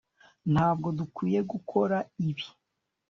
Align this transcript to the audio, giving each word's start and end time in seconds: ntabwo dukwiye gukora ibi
ntabwo 0.53 0.87
dukwiye 0.97 1.39
gukora 1.51 1.97
ibi 2.29 2.47